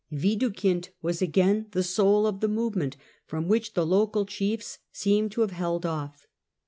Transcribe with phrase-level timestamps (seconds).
[0.11, 5.41] Widukind was again the soul of the movement, from which the local chiefs seem to
[5.41, 6.25] have held off.